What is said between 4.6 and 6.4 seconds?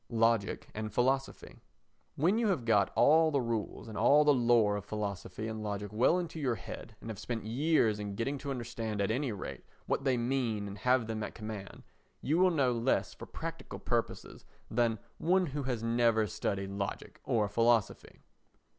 of philosophy and logic well into